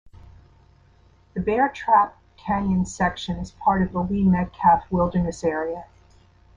[1.35, 5.85] The Bear Trap Canyon section is part of the Lee Metcalf Wilderness area.